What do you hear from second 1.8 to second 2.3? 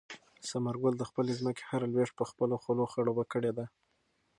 لوېشت په